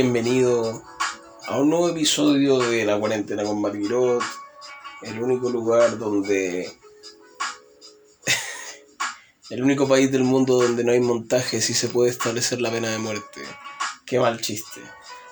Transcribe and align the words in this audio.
Bienvenido 0.00 0.80
a 1.48 1.58
un 1.58 1.70
nuevo 1.70 1.88
episodio 1.88 2.58
de 2.58 2.84
La 2.84 3.00
Cuarentena 3.00 3.42
con 3.42 3.60
Marguerite, 3.60 4.24
el 5.02 5.20
único 5.20 5.50
lugar 5.50 5.98
donde. 5.98 6.72
el 9.50 9.60
único 9.60 9.88
país 9.88 10.12
del 10.12 10.22
mundo 10.22 10.62
donde 10.62 10.84
no 10.84 10.92
hay 10.92 11.00
montajes 11.00 11.68
y 11.68 11.74
se 11.74 11.88
puede 11.88 12.10
establecer 12.10 12.60
la 12.60 12.70
pena 12.70 12.90
de 12.90 12.98
muerte. 12.98 13.40
Qué 14.06 14.20
mal 14.20 14.40
chiste. 14.40 14.80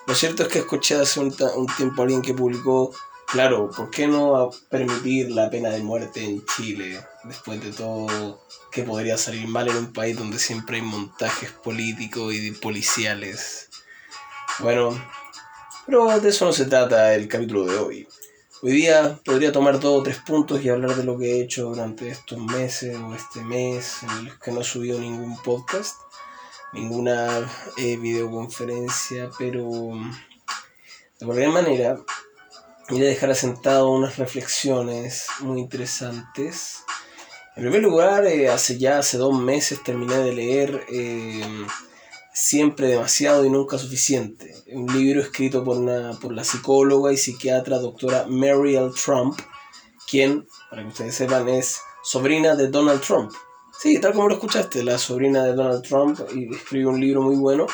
Lo 0.09 0.17
cierto 0.17 0.43
es 0.43 0.49
que 0.49 0.59
escuché 0.59 0.97
hace 0.97 1.21
un, 1.21 1.33
un 1.55 1.67
tiempo 1.77 2.03
a 2.03 2.05
alguien 2.07 2.21
que 2.21 2.35
publicó 2.35 2.93
Claro, 3.27 3.71
¿por 3.71 3.91
qué 3.91 4.07
no 4.07 4.51
permitir 4.71 5.33
la 5.33 5.51
pena 5.51 5.71
de 5.71 5.83
muerte 5.83 6.25
en 6.25 6.45
Chile 6.47 7.05
después 7.25 7.61
de 7.61 7.73
todo 7.73 8.41
que 8.71 8.85
podría 8.85 9.19
salir 9.19 9.49
mal 9.49 9.69
en 9.69 9.77
un 9.77 9.93
país 9.93 10.17
donde 10.17 10.39
siempre 10.39 10.77
hay 10.77 10.83
montajes 10.83 11.51
políticos 11.51 12.35
y 12.35 12.53
policiales? 12.53 13.66
Bueno, 14.61 14.99
pero 15.85 16.19
de 16.19 16.31
eso 16.31 16.47
no 16.47 16.53
se 16.53 16.65
trata 16.65 17.15
el 17.15 17.29
capítulo 17.29 17.67
de 17.67 17.77
hoy. 17.77 18.09
Hoy 18.63 18.73
día 18.73 19.21
podría 19.23 19.53
tomar 19.53 19.79
dos 19.79 20.01
o 20.01 20.03
tres 20.03 20.17
puntos 20.17 20.65
y 20.65 20.71
hablar 20.71 20.97
de 20.97 21.05
lo 21.05 21.19
que 21.19 21.33
he 21.33 21.43
hecho 21.43 21.65
durante 21.65 22.09
estos 22.09 22.39
meses 22.39 22.97
o 22.97 23.15
este 23.15 23.43
mes 23.43 24.03
en 24.03 24.27
el 24.27 24.39
que 24.39 24.53
no 24.53 24.63
he 24.63 24.65
subido 24.65 24.99
ningún 24.99 25.37
podcast, 25.43 25.97
ninguna 26.73 27.47
eh, 27.77 27.99
videoconferencia, 27.99 29.29
pero 29.39 29.93
de 31.21 31.27
cualquier 31.27 31.51
manera 31.51 31.99
voy 32.89 33.03
a 33.03 33.09
dejar 33.09 33.31
asentado 33.33 33.91
unas 33.91 34.17
reflexiones 34.17 35.27
muy 35.41 35.61
interesantes. 35.61 36.83
En 37.57 37.63
primer 37.65 37.83
lugar, 37.83 38.25
eh, 38.27 38.49
hace 38.49 38.79
ya 38.79 39.01
hace 39.01 39.19
dos 39.19 39.39
meses 39.39 39.83
terminé 39.83 40.17
de 40.17 40.33
leer 40.33 40.87
eh, 40.89 41.67
Siempre 42.39 42.89
demasiado 42.89 43.47
y 43.47 43.51
nunca 43.51 43.79
suficiente, 43.79 44.55
un 44.73 44.87
libro 44.93 45.23
escrito 45.23 45.65
por, 45.65 45.79
una, 45.79 46.13
por 46.21 46.35
la 46.35 46.45
psicóloga 46.45 47.11
y 47.11 47.17
psiquiatra 47.17 47.79
doctora 47.79 48.27
Mariel 48.29 48.91
Trump, 48.93 49.41
quien, 50.07 50.47
para 50.69 50.83
que 50.83 50.89
ustedes 50.89 51.15
sepan, 51.15 51.49
es 51.49 51.81
sobrina 52.05 52.55
de 52.55 52.69
Donald 52.69 53.01
Trump. 53.01 53.33
Sí, 53.81 53.99
tal 54.01 54.13
como 54.13 54.29
lo 54.29 54.35
escuchaste, 54.35 54.85
la 54.85 54.99
sobrina 54.99 55.45
de 55.45 55.55
Donald 55.55 55.83
Trump 55.83 56.21
y 56.35 56.55
escribió 56.55 56.91
un 56.91 57.01
libro 57.01 57.23
muy 57.23 57.37
bueno 57.37 57.67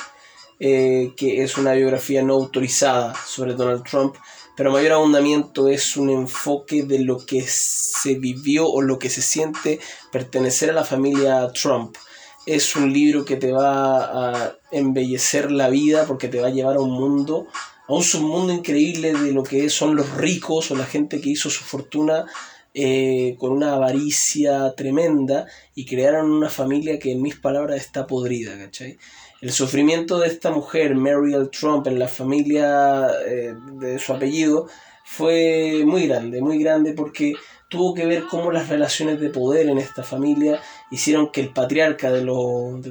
eh, 0.60 1.12
que 1.16 1.42
es 1.42 1.58
una 1.58 1.72
biografía 1.72 2.22
no 2.22 2.34
autorizada 2.34 3.14
sobre 3.26 3.54
Donald 3.54 3.82
Trump 3.82 4.14
pero 4.56 4.70
mayor 4.70 4.92
abundamiento 4.92 5.68
es 5.68 5.96
un 5.96 6.10
enfoque 6.10 6.82
de 6.82 6.98
lo 6.98 7.24
que 7.24 7.42
se 7.46 8.16
vivió 8.16 8.68
o 8.68 8.82
lo 8.82 8.98
que 8.98 9.08
se 9.08 9.22
siente 9.22 9.80
pertenecer 10.10 10.70
a 10.70 10.74
la 10.74 10.84
familia 10.84 11.50
Trump. 11.52 11.96
Es 12.46 12.74
un 12.74 12.92
libro 12.92 13.24
que 13.24 13.36
te 13.36 13.52
va 13.52 14.46
a 14.46 14.56
embellecer 14.70 15.50
la 15.52 15.68
vida 15.68 16.06
porque 16.06 16.28
te 16.28 16.40
va 16.40 16.48
a 16.48 16.52
llevar 16.52 16.76
a 16.76 16.80
un 16.80 16.90
mundo, 16.90 17.46
a 17.86 17.92
un 17.94 18.02
submundo 18.02 18.52
increíble 18.52 19.12
de 19.12 19.32
lo 19.32 19.42
que 19.42 19.70
son 19.70 19.94
los 19.94 20.16
ricos 20.16 20.70
o 20.70 20.76
la 20.76 20.86
gente 20.86 21.20
que 21.20 21.30
hizo 21.30 21.50
su 21.50 21.62
fortuna 21.62 22.26
eh, 22.74 23.36
con 23.38 23.52
una 23.52 23.74
avaricia 23.74 24.74
tremenda 24.74 25.46
y 25.74 25.84
crearon 25.84 26.30
una 26.30 26.48
familia 26.48 26.98
que 26.98 27.12
en 27.12 27.20
mis 27.20 27.36
palabras 27.36 27.76
está 27.76 28.06
podrida, 28.06 28.56
¿cachai? 28.56 28.98
El 29.42 29.52
sufrimiento 29.52 30.18
de 30.18 30.28
esta 30.28 30.50
mujer, 30.50 30.94
Mariel 30.94 31.50
Trump, 31.50 31.86
en 31.86 31.98
la 31.98 32.08
familia 32.08 33.08
eh, 33.26 33.54
de 33.74 33.98
su 33.98 34.14
apellido, 34.14 34.68
fue 35.04 35.82
muy 35.84 36.06
grande, 36.06 36.40
muy 36.40 36.58
grande 36.58 36.94
porque 36.94 37.34
tuvo 37.68 37.92
que 37.92 38.06
ver 38.06 38.24
cómo 38.30 38.50
las 38.50 38.68
relaciones 38.68 39.20
de 39.20 39.28
poder 39.28 39.68
en 39.68 39.78
esta 39.78 40.02
familia 40.02 40.60
hicieron 40.92 41.32
que 41.32 41.40
el 41.40 41.48
patriarca 41.48 42.12
de, 42.12 42.20
de 42.20 42.24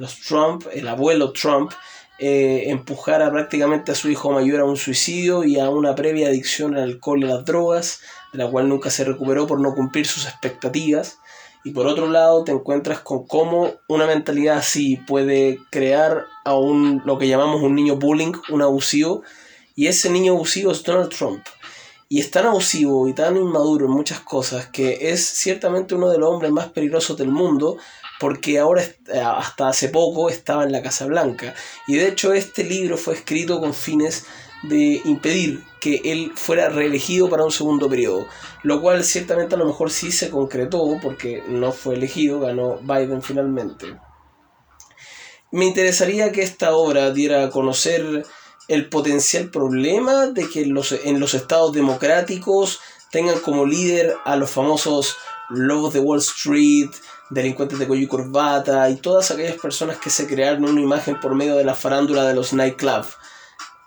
los 0.00 0.20
Trump, 0.26 0.66
el 0.72 0.86
abuelo 0.88 1.32
Trump, 1.32 1.72
eh, 2.18 2.64
empujara 2.66 3.30
prácticamente 3.30 3.92
a 3.92 3.94
su 3.94 4.10
hijo 4.10 4.30
mayor 4.30 4.60
a 4.60 4.64
un 4.64 4.76
suicidio 4.76 5.44
y 5.44 5.58
a 5.58 5.70
una 5.70 5.94
previa 5.94 6.28
adicción 6.28 6.76
al 6.76 6.82
alcohol 6.82 7.24
y 7.24 7.26
las 7.26 7.44
drogas, 7.44 8.00
de 8.32 8.38
la 8.38 8.50
cual 8.50 8.68
nunca 8.68 8.90
se 8.90 9.04
recuperó 9.04 9.46
por 9.46 9.60
no 9.60 9.74
cumplir 9.74 10.06
sus 10.06 10.26
expectativas 10.26 11.18
y 11.64 11.70
por 11.70 11.86
otro 11.86 12.08
lado 12.08 12.44
te 12.44 12.52
encuentras 12.52 13.00
con 13.00 13.26
cómo 13.26 13.72
una 13.88 14.06
mentalidad 14.06 14.58
así 14.58 14.96
puede 14.96 15.60
crear 15.70 16.26
a 16.44 16.54
un, 16.54 17.02
lo 17.04 17.18
que 17.18 17.28
llamamos 17.28 17.62
un 17.62 17.74
niño 17.74 17.96
bullying, 17.96 18.32
un 18.50 18.62
abusivo, 18.62 19.22
y 19.76 19.86
ese 19.86 20.10
niño 20.10 20.32
abusivo 20.32 20.72
es 20.72 20.82
Donald 20.82 21.10
Trump. 21.10 21.44
Y 22.12 22.20
es 22.20 22.30
tan 22.30 22.44
abusivo 22.44 23.08
y 23.08 23.14
tan 23.14 23.38
inmaduro 23.38 23.86
en 23.86 23.92
muchas 23.92 24.20
cosas 24.20 24.66
que 24.66 25.12
es 25.12 25.24
ciertamente 25.24 25.94
uno 25.94 26.10
de 26.10 26.18
los 26.18 26.28
hombres 26.28 26.52
más 26.52 26.68
peligrosos 26.68 27.16
del 27.16 27.30
mundo 27.30 27.78
porque 28.20 28.58
ahora 28.58 28.84
hasta 29.24 29.68
hace 29.68 29.88
poco 29.88 30.28
estaba 30.28 30.64
en 30.64 30.72
la 30.72 30.82
Casa 30.82 31.06
Blanca. 31.06 31.54
Y 31.86 31.94
de 31.94 32.08
hecho 32.08 32.34
este 32.34 32.64
libro 32.64 32.98
fue 32.98 33.14
escrito 33.14 33.60
con 33.60 33.72
fines 33.72 34.26
de 34.62 35.00
impedir 35.06 35.64
que 35.80 36.02
él 36.04 36.32
fuera 36.36 36.68
reelegido 36.68 37.30
para 37.30 37.44
un 37.44 37.50
segundo 37.50 37.88
periodo, 37.88 38.26
lo 38.62 38.82
cual 38.82 39.04
ciertamente 39.04 39.54
a 39.54 39.58
lo 39.58 39.64
mejor 39.64 39.90
sí 39.90 40.12
se 40.12 40.28
concretó 40.28 40.98
porque 41.00 41.42
no 41.48 41.72
fue 41.72 41.94
elegido, 41.94 42.40
ganó 42.40 42.76
Biden 42.82 43.22
finalmente. 43.22 43.86
Me 45.50 45.64
interesaría 45.64 46.30
que 46.30 46.42
esta 46.42 46.76
obra 46.76 47.10
diera 47.10 47.44
a 47.44 47.50
conocer 47.50 48.26
el 48.68 48.88
potencial 48.88 49.48
problema 49.48 50.26
de 50.26 50.48
que 50.48 50.66
los, 50.66 50.92
en 50.92 51.20
los 51.20 51.34
estados 51.34 51.72
democráticos 51.72 52.80
tengan 53.10 53.38
como 53.40 53.66
líder 53.66 54.16
a 54.24 54.36
los 54.36 54.50
famosos 54.50 55.16
lobos 55.50 55.92
de 55.92 56.00
Wall 56.00 56.20
Street, 56.20 56.90
delincuentes 57.30 57.78
de 57.78 57.86
cuello 57.86 58.04
y 58.04 58.08
corbata 58.08 58.88
y 58.88 58.96
todas 58.96 59.30
aquellas 59.30 59.56
personas 59.56 59.98
que 59.98 60.10
se 60.10 60.26
crearon 60.26 60.64
una 60.64 60.80
imagen 60.80 61.20
por 61.20 61.34
medio 61.34 61.56
de 61.56 61.64
la 61.64 61.74
farándula 61.74 62.24
de 62.24 62.34
los 62.34 62.52
nightclubs 62.52 63.16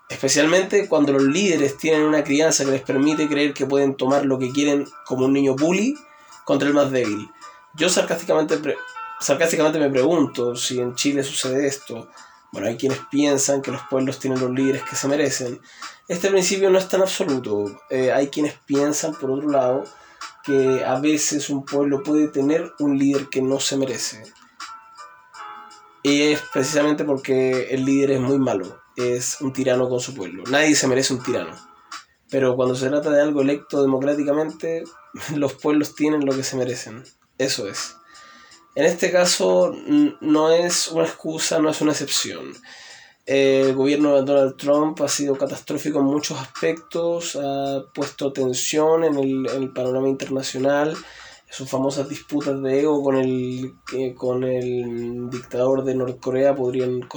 Especialmente 0.07 0.87
cuando 0.87 1.13
los 1.13 1.23
líderes 1.23 1.77
tienen 1.77 2.03
una 2.03 2.23
crianza 2.23 2.63
que 2.63 2.71
les 2.71 2.81
permite 2.81 3.27
creer 3.27 3.53
que 3.53 3.65
pueden 3.65 3.95
tomar 3.95 4.25
lo 4.25 4.37
que 4.37 4.51
quieren 4.51 4.85
como 5.05 5.25
un 5.25 5.33
niño 5.33 5.55
bully 5.55 5.95
contra 6.43 6.67
el 6.67 6.75
más 6.75 6.91
débil. 6.91 7.27
Yo 7.73 7.89
sarcásticamente, 7.89 8.59
sarcásticamente 9.19 9.79
me 9.79 9.89
pregunto 9.89 10.55
si 10.55 10.79
en 10.79 10.93
Chile 10.93 11.23
sucede 11.23 11.65
esto. 11.65 12.07
Bueno, 12.51 12.67
hay 12.67 12.77
quienes 12.77 12.99
piensan 13.11 13.61
que 13.61 13.71
los 13.71 13.81
pueblos 13.89 14.19
tienen 14.19 14.39
los 14.39 14.51
líderes 14.51 14.83
que 14.83 14.95
se 14.95 15.07
merecen. 15.07 15.59
Este 16.07 16.29
principio 16.29 16.69
no 16.69 16.77
es 16.77 16.87
tan 16.87 17.01
absoluto. 17.01 17.81
Eh, 17.89 18.11
hay 18.11 18.27
quienes 18.27 18.53
piensan, 18.65 19.13
por 19.13 19.31
otro 19.31 19.49
lado, 19.49 19.83
que 20.43 20.83
a 20.85 20.99
veces 20.99 21.49
un 21.49 21.65
pueblo 21.65 22.03
puede 22.03 22.27
tener 22.27 22.71
un 22.79 22.97
líder 22.97 23.27
que 23.29 23.41
no 23.41 23.59
se 23.59 23.77
merece. 23.77 24.23
Y 26.03 26.21
es 26.21 26.41
precisamente 26.53 27.03
porque 27.03 27.69
el 27.71 27.83
líder 27.83 28.11
es 28.11 28.21
muy 28.21 28.37
malo 28.37 28.85
es 28.95 29.41
un 29.41 29.53
tirano 29.53 29.89
con 29.89 29.99
su 29.99 30.13
pueblo. 30.13 30.43
Nadie 30.49 30.75
se 30.75 30.87
merece 30.87 31.13
un 31.13 31.23
tirano. 31.23 31.55
Pero 32.29 32.55
cuando 32.55 32.75
se 32.75 32.89
trata 32.89 33.11
de 33.11 33.21
algo 33.21 33.41
electo 33.41 33.81
democráticamente, 33.81 34.83
los 35.35 35.53
pueblos 35.53 35.95
tienen 35.95 36.25
lo 36.25 36.35
que 36.35 36.43
se 36.43 36.57
merecen. 36.57 37.03
Eso 37.37 37.67
es. 37.67 37.95
En 38.75 38.85
este 38.85 39.11
caso 39.11 39.73
no 40.21 40.51
es 40.51 40.89
una 40.89 41.05
excusa, 41.05 41.59
no 41.59 41.69
es 41.69 41.81
una 41.81 41.93
excepción. 41.93 42.53
El 43.25 43.73
gobierno 43.73 44.15
de 44.15 44.23
Donald 44.23 44.57
Trump 44.57 45.01
ha 45.01 45.07
sido 45.07 45.37
catastrófico 45.37 45.99
en 45.99 46.05
muchos 46.05 46.39
aspectos, 46.39 47.35
ha 47.37 47.83
puesto 47.93 48.31
tensión 48.31 49.03
en 49.03 49.17
el, 49.17 49.71
panorama 49.73 50.09
internacional 50.09 50.95
sus 51.49 51.69
famosas 51.69 52.09
disputas 52.09 52.61
de 52.61 52.81
ego 52.81 53.01
con 53.01 53.15
el, 53.15 53.75
con 54.15 54.43
el 54.43 55.29
dictador 55.29 55.85
de 55.85 55.95
Norcorea 55.95 56.53
podrían, 56.53 57.07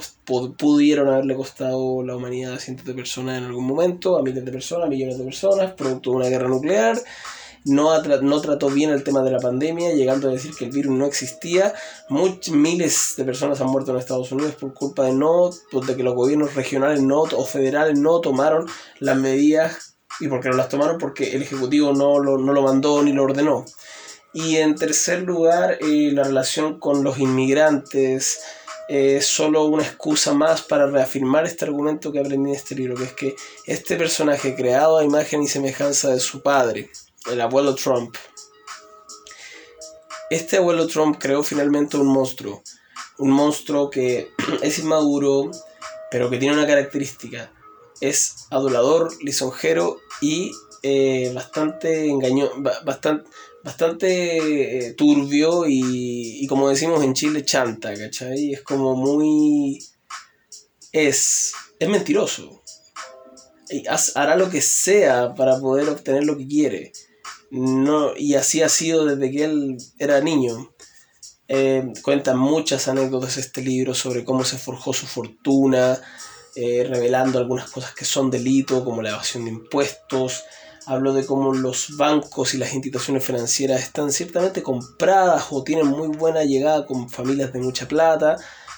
pudieron 0.57 1.09
haberle 1.09 1.35
costado 1.35 2.05
la 2.05 2.15
humanidad 2.15 2.53
a 2.53 2.59
cientos 2.61 2.87
de 2.87 2.95
personas 2.95 3.39
en 3.39 3.45
algún 3.45 3.67
momento, 3.67 4.17
a 4.17 4.23
miles 4.23 4.45
de 4.45 4.53
personas, 4.53 4.87
a 4.87 4.91
millones 4.91 5.19
de 5.19 5.25
personas, 5.25 5.73
producto 5.73 6.11
de 6.11 6.17
una 6.17 6.29
guerra 6.29 6.47
nuclear. 6.47 6.99
No, 7.65 8.03
no 8.03 8.41
trató 8.41 8.69
bien 8.69 8.91
el 8.91 9.05
tema 9.05 9.23
de 9.23 9.31
la 9.31 9.39
pandemia, 9.39 9.93
llegando 9.93 10.29
a 10.29 10.33
decir 10.33 10.55
que 10.55 10.67
el 10.67 10.71
virus 10.71 10.97
no 10.97 11.07
existía. 11.07 11.75
Muchos, 12.09 12.55
miles 12.55 13.15
de 13.17 13.25
personas 13.25 13.61
han 13.61 13.69
muerto 13.69 13.91
en 13.91 13.99
Estados 13.99 14.33
Unidos 14.33 14.55
por 14.55 14.75
culpa 14.75 15.05
de 15.05 15.13
no, 15.13 15.51
pues, 15.71 15.87
de 15.87 15.97
que 15.97 16.03
los 16.03 16.15
gobiernos 16.15 16.55
regionales 16.55 17.03
no 17.03 17.23
o 17.23 17.45
federales 17.45 17.99
no 17.99 18.21
tomaron 18.21 18.67
las 19.01 19.17
medidas. 19.17 19.97
¿Y 20.21 20.29
por 20.29 20.41
qué 20.41 20.49
no 20.49 20.57
las 20.57 20.69
tomaron? 20.69 20.99
Porque 20.99 21.37
el 21.37 21.43
Ejecutivo 21.43 21.93
no 21.93 22.19
lo, 22.19 22.39
no 22.39 22.53
lo 22.53 22.63
mandó 22.63 23.03
ni 23.03 23.13
lo 23.13 23.25
ordenó. 23.25 23.65
Y 24.33 24.57
en 24.57 24.75
tercer 24.75 25.23
lugar, 25.23 25.79
eh, 25.81 26.11
la 26.13 26.25
relación 26.25 26.79
con 26.79 27.03
los 27.03 27.19
inmigrantes 27.19 28.41
es 28.89 29.27
solo 29.27 29.65
una 29.65 29.83
excusa 29.83 30.33
más 30.33 30.63
para 30.63 30.87
reafirmar 30.87 31.45
este 31.45 31.67
argumento 31.67 32.11
que 32.11 32.21
aprendí 32.21 32.51
en 32.51 32.57
este 32.57 32.75
libro, 32.75 32.97
que 32.97 33.05
es 33.05 33.13
que 33.13 33.37
este 33.67 33.97
personaje 33.97 34.55
creado 34.55 34.99
a 34.99 35.05
imagen 35.05 35.43
y 35.43 35.49
semejanza 35.49 36.11
de 36.11 36.21
su 36.21 36.43
padre, 36.43 36.91
el 37.31 37.41
abuelo 37.41 37.75
Trump, 37.75 38.17
este 40.31 40.59
abuelo 40.59 40.87
Trump 40.87 41.17
creó 41.19 41.43
finalmente 41.43 41.97
un 41.97 42.07
monstruo, 42.07 42.63
un 43.19 43.31
monstruo 43.31 43.89
que 43.89 44.31
es 44.63 44.79
inmaduro, 44.79 45.51
pero 46.11 46.29
que 46.29 46.39
tiene 46.39 46.55
una 46.55 46.67
característica, 46.67 47.51
es 48.01 48.47
adulador, 48.51 49.11
lisonjero 49.23 49.99
y 50.21 50.53
eh, 50.83 51.33
bastante 51.35 52.07
engaño, 52.07 52.51
bastante, 52.85 53.29
bastante 53.65 54.89
eh, 54.89 54.93
turbio 54.93 55.67
y, 55.67 56.45
y, 56.45 56.47
como 56.47 56.69
decimos 56.69 57.03
en 57.03 57.15
Chile, 57.15 57.45
chanta, 57.45 57.95
¿cachai? 57.95 58.53
Es 58.53 58.63
como 58.63 58.95
muy... 58.95 59.83
Es, 60.93 61.53
es 61.79 61.89
mentiroso. 61.89 62.63
Y 63.71 63.85
hará 64.15 64.37
lo 64.37 64.49
que 64.51 64.61
sea 64.63 65.35
para 65.35 65.59
poder 65.59 65.89
obtener 65.89 66.25
lo 66.25 66.37
que 66.37 66.47
quiere. 66.47 66.93
No, 67.51 68.17
y 68.17 68.35
así 68.35 68.63
ha 68.63 68.69
sido 68.69 69.07
desde 69.07 69.31
que 69.31 69.45
él 69.45 69.79
era 69.99 70.21
niño. 70.21 70.71
Eh, 71.49 71.93
cuenta 72.03 72.35
muchas 72.35 72.89
anécdotas 72.89 73.39
este 73.39 73.63
libro 73.63 73.95
sobre 73.95 74.25
cómo 74.25 74.45
se 74.45 74.59
forjó 74.59 74.93
su 74.93 75.07
fortuna, 75.07 75.99
eh, 76.57 76.85
revelando 76.89 77.39
algunas 77.39 77.71
cosas 77.71 77.95
que 77.95 78.05
son 78.05 78.31
delito, 78.31 78.85
como 78.85 79.01
la 79.01 79.11
evasión 79.11 79.45
de 79.45 79.51
impuestos. 79.51 80.45
Hablo 80.87 81.13
de 81.13 81.25
cómo 81.25 81.55
los 81.55 81.97
bancos 81.97 82.55
y 82.55 82.59
las 82.59 82.75
instituciones 82.75 83.25
financieras 83.25 83.83
están 83.83 84.11
ciertamente 84.13 84.63
compradas 84.63 85.47
o 85.51 85.63
tienen 85.63 85.87
muy 85.87 86.09
buena 86.09 86.45
llegada 86.45 86.87
con 86.87 87.09
familias 87.09 87.53
de 87.53 87.61
mucha 87.61 87.87
plata 87.89 88.37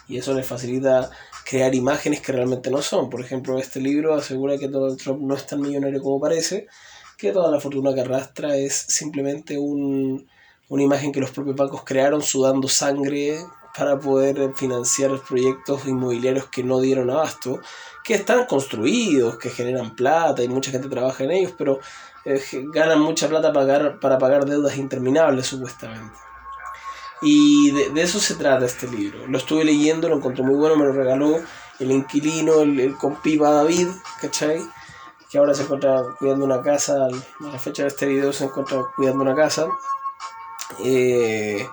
y 0.08 0.18
eso 0.18 0.34
les 0.34 0.46
facilita 0.46 1.10
crear 1.44 1.74
imágenes 1.74 2.20
que 2.20 2.32
realmente 2.32 2.70
no 2.70 2.82
son. 2.82 3.10
Por 3.10 3.20
ejemplo, 3.20 3.58
este 3.58 3.80
libro 3.80 4.14
asegura 4.14 4.58
que 4.58 4.68
Donald 4.68 4.98
Trump 4.98 5.22
no 5.22 5.34
es 5.34 5.46
tan 5.46 5.60
millonario 5.60 6.02
como 6.02 6.20
parece, 6.20 6.66
que 7.20 7.32
toda 7.32 7.50
la 7.50 7.60
fortuna 7.60 7.92
que 7.94 8.00
arrastra 8.00 8.56
es 8.56 8.74
simplemente 8.74 9.58
un, 9.58 10.26
una 10.68 10.82
imagen 10.82 11.12
que 11.12 11.20
los 11.20 11.30
propios 11.30 11.56
bancos 11.56 11.82
crearon 11.84 12.22
sudando 12.22 12.66
sangre 12.66 13.38
para 13.76 13.98
poder 13.98 14.54
financiar 14.54 15.10
proyectos 15.28 15.86
inmobiliarios 15.86 16.46
que 16.46 16.64
no 16.64 16.80
dieron 16.80 17.10
abasto, 17.10 17.60
que 18.02 18.14
están 18.14 18.46
construidos, 18.46 19.36
que 19.38 19.50
generan 19.50 19.94
plata 19.94 20.42
y 20.42 20.48
mucha 20.48 20.70
gente 20.70 20.88
trabaja 20.88 21.24
en 21.24 21.32
ellos, 21.32 21.52
pero 21.56 21.78
eh, 22.24 22.42
ganan 22.72 23.00
mucha 23.00 23.28
plata 23.28 23.52
para 23.52 23.66
pagar, 23.66 24.00
para 24.00 24.18
pagar 24.18 24.46
deudas 24.46 24.76
interminables 24.76 25.46
supuestamente. 25.46 26.16
Y 27.22 27.70
de, 27.70 28.02
eso 28.02 28.18
se 28.18 28.34
trata 28.34 28.64
este 28.64 28.88
libro. 28.88 29.26
Lo 29.26 29.36
estuve 29.36 29.64
leyendo, 29.64 30.08
lo 30.08 30.16
encontré 30.16 30.42
muy 30.42 30.56
bueno, 30.56 30.76
me 30.76 30.86
lo 30.86 30.92
regaló 30.92 31.38
el 31.78 31.90
inquilino, 31.90 32.62
el, 32.62 32.80
el 32.80 32.96
compipa 32.96 33.50
David, 33.50 33.88
¿cachai? 34.20 34.62
Que 35.30 35.38
ahora 35.38 35.54
se 35.54 35.62
encuentra 35.62 36.02
cuidando 36.18 36.44
una 36.44 36.60
casa, 36.60 37.06
a 37.06 37.46
la 37.46 37.58
fecha 37.58 37.82
de 37.82 37.88
este 37.88 38.06
video 38.06 38.32
se 38.32 38.44
encuentra 38.44 38.82
cuidando 38.96 39.22
una 39.22 39.34
casa. 39.34 39.68
Eh, 40.84 41.68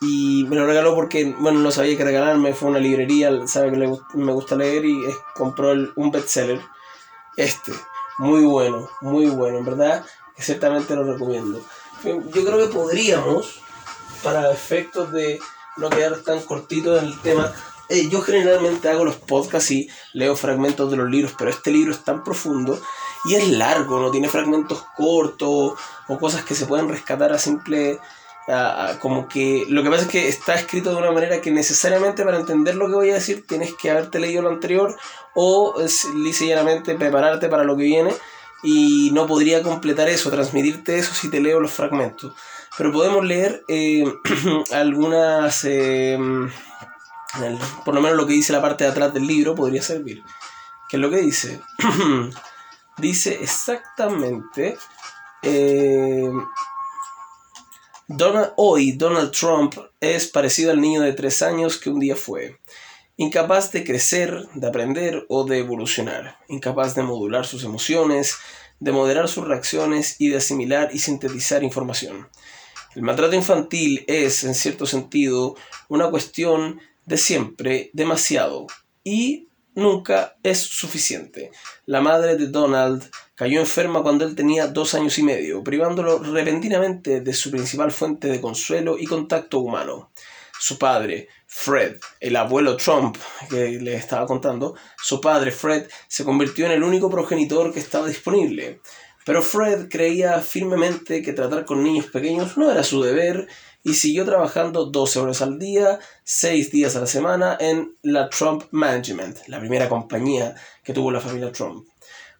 y 0.00 0.44
me 0.48 0.56
lo 0.56 0.66
regaló 0.66 0.94
porque, 0.94 1.34
bueno, 1.38 1.60
no 1.60 1.70
sabía 1.70 1.96
qué 1.96 2.04
regalarme, 2.04 2.52
fue 2.52 2.68
una 2.68 2.78
librería, 2.78 3.30
sabe 3.46 3.70
que 3.70 4.18
me 4.18 4.32
gusta 4.32 4.54
leer 4.54 4.84
y 4.84 5.02
compró 5.34 5.72
un 5.96 6.10
bestseller. 6.10 6.60
Este, 7.36 7.72
muy 8.18 8.44
bueno, 8.44 8.88
muy 9.00 9.26
bueno, 9.26 9.58
en 9.58 9.64
verdad, 9.64 10.04
ciertamente 10.36 10.94
lo 10.94 11.04
recomiendo. 11.04 11.60
Yo 12.04 12.44
creo 12.44 12.58
que 12.58 12.74
podríamos, 12.74 13.60
para 14.22 14.52
efectos 14.52 15.10
de 15.10 15.38
no 15.78 15.88
quedar 15.90 16.18
tan 16.18 16.40
cortito 16.40 16.98
en 16.98 17.06
el 17.06 17.20
tema, 17.20 17.52
eh, 17.88 18.08
yo 18.08 18.20
generalmente 18.22 18.88
hago 18.88 19.04
los 19.04 19.16
podcasts 19.16 19.70
y 19.70 19.88
leo 20.12 20.36
fragmentos 20.36 20.90
de 20.90 20.96
los 20.96 21.10
libros, 21.10 21.34
pero 21.38 21.50
este 21.50 21.70
libro 21.70 21.92
es 21.92 22.04
tan 22.04 22.24
profundo 22.24 22.80
y 23.24 23.34
es 23.34 23.48
largo, 23.48 24.00
no 24.00 24.10
tiene 24.10 24.28
fragmentos 24.28 24.84
cortos 24.96 25.74
o 26.08 26.18
cosas 26.18 26.44
que 26.44 26.54
se 26.54 26.66
pueden 26.66 26.88
rescatar 26.88 27.32
a 27.32 27.38
simple 27.38 27.98
como 29.00 29.26
que 29.26 29.64
lo 29.68 29.82
que 29.82 29.88
pasa 29.88 30.02
es 30.02 30.08
que 30.08 30.28
está 30.28 30.54
escrito 30.54 30.90
de 30.90 30.96
una 30.96 31.12
manera 31.12 31.40
que 31.40 31.50
necesariamente 31.50 32.24
para 32.24 32.38
entender 32.38 32.74
lo 32.74 32.88
que 32.88 32.94
voy 32.94 33.10
a 33.10 33.14
decir 33.14 33.46
tienes 33.46 33.72
que 33.72 33.90
haberte 33.90 34.18
leído 34.18 34.42
lo 34.42 34.50
anterior 34.50 34.94
o 35.34 35.74
llanamente 36.40 36.94
prepararte 36.94 37.48
para 37.48 37.64
lo 37.64 37.74
que 37.76 37.84
viene 37.84 38.12
y 38.62 39.10
no 39.12 39.26
podría 39.26 39.62
completar 39.62 40.08
eso, 40.08 40.30
transmitirte 40.30 40.98
eso 40.98 41.14
si 41.14 41.30
te 41.30 41.40
leo 41.40 41.60
los 41.60 41.72
fragmentos. 41.72 42.34
Pero 42.76 42.92
podemos 42.92 43.24
leer 43.24 43.62
eh, 43.68 44.04
algunas, 44.72 45.64
eh, 45.64 46.18
por 47.84 47.94
lo 47.94 48.00
menos 48.00 48.16
lo 48.16 48.26
que 48.26 48.34
dice 48.34 48.52
la 48.52 48.62
parte 48.62 48.84
de 48.84 48.90
atrás 48.90 49.12
del 49.14 49.26
libro 49.26 49.54
podría 49.54 49.82
servir. 49.82 50.22
¿Qué 50.88 50.96
es 50.96 51.00
lo 51.00 51.10
que 51.10 51.18
dice? 51.18 51.60
dice 52.98 53.38
exactamente... 53.40 54.76
Eh, 55.42 56.30
Donald, 58.06 58.52
hoy 58.56 58.92
Donald 58.92 59.30
Trump 59.30 59.76
es 59.98 60.26
parecido 60.28 60.70
al 60.70 60.80
niño 60.80 61.00
de 61.00 61.14
tres 61.14 61.40
años 61.40 61.78
que 61.78 61.88
un 61.88 62.00
día 62.00 62.16
fue. 62.16 62.58
Incapaz 63.16 63.72
de 63.72 63.82
crecer, 63.82 64.46
de 64.54 64.66
aprender 64.66 65.24
o 65.30 65.44
de 65.44 65.60
evolucionar. 65.60 66.38
Incapaz 66.48 66.94
de 66.94 67.02
modular 67.02 67.46
sus 67.46 67.64
emociones, 67.64 68.36
de 68.78 68.92
moderar 68.92 69.26
sus 69.28 69.46
reacciones 69.46 70.16
y 70.18 70.28
de 70.28 70.36
asimilar 70.36 70.90
y 70.92 70.98
sintetizar 70.98 71.62
información. 71.62 72.28
El 72.94 73.02
maltrato 73.02 73.34
infantil 73.34 74.04
es, 74.06 74.44
en 74.44 74.54
cierto 74.54 74.84
sentido, 74.84 75.56
una 75.88 76.10
cuestión 76.10 76.80
de 77.06 77.16
siempre, 77.16 77.90
demasiado 77.92 78.66
y 79.02 79.48
nunca 79.74 80.36
es 80.42 80.58
suficiente. 80.58 81.50
La 81.86 82.00
madre 82.00 82.36
de 82.36 82.48
Donald 82.48 83.10
cayó 83.34 83.60
enferma 83.60 84.02
cuando 84.02 84.24
él 84.24 84.34
tenía 84.34 84.68
dos 84.68 84.94
años 84.94 85.18
y 85.18 85.22
medio, 85.22 85.62
privándolo 85.62 86.18
repentinamente 86.18 87.20
de 87.20 87.32
su 87.32 87.50
principal 87.50 87.92
fuente 87.92 88.28
de 88.28 88.40
consuelo 88.40 88.96
y 88.98 89.06
contacto 89.06 89.58
humano. 89.58 90.10
Su 90.58 90.78
padre, 90.78 91.28
Fred, 91.46 91.96
el 92.20 92.36
abuelo 92.36 92.76
Trump 92.76 93.16
que 93.50 93.80
le 93.80 93.94
estaba 93.94 94.26
contando, 94.26 94.74
su 94.96 95.20
padre, 95.20 95.50
Fred, 95.50 95.88
se 96.08 96.24
convirtió 96.24 96.66
en 96.66 96.72
el 96.72 96.84
único 96.84 97.10
progenitor 97.10 97.72
que 97.72 97.80
estaba 97.80 98.08
disponible. 98.08 98.80
Pero 99.24 99.42
Fred 99.42 99.88
creía 99.88 100.40
firmemente 100.40 101.22
que 101.22 101.32
tratar 101.32 101.64
con 101.64 101.82
niños 101.82 102.06
pequeños 102.06 102.56
no 102.56 102.70
era 102.70 102.84
su 102.84 103.02
deber 103.02 103.48
y 103.84 103.94
siguió 103.94 104.24
trabajando 104.24 104.86
12 104.86 105.20
horas 105.20 105.42
al 105.42 105.58
día, 105.58 106.00
6 106.24 106.72
días 106.72 106.96
a 106.96 107.00
la 107.00 107.06
semana 107.06 107.56
en 107.60 107.94
la 108.02 108.30
Trump 108.30 108.64
Management, 108.70 109.46
la 109.46 109.60
primera 109.60 109.90
compañía 109.90 110.54
que 110.82 110.94
tuvo 110.94 111.12
la 111.12 111.20
familia 111.20 111.52
Trump. 111.52 111.86